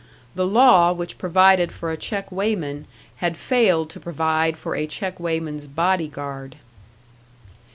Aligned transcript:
The 0.33 0.47
law 0.47 0.91
which 0.93 1.19
provided 1.19 1.71
for 1.71 1.91
a 1.91 1.95
check 1.95 2.31
weighman 2.31 2.87
had 3.17 3.37
failed 3.37 3.91
to 3.91 3.99
provide 3.99 4.57
for 4.57 4.75
a 4.75 4.87
check 4.87 5.19
weighman's 5.19 5.67
body 5.67 6.07
guard! 6.07 6.55